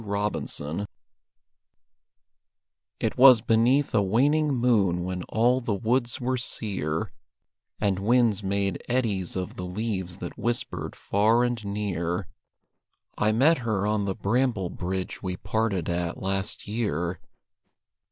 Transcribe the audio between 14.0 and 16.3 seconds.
the bramble bridge we parted at